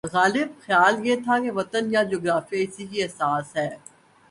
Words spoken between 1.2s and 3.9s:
تھا کہ وطن یا جغرافیہ اس کی اساس ہے۔